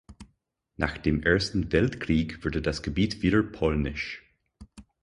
[0.77, 4.23] Nach dem Ersten Weltkrieg wurde das Gebiet wieder polnisch.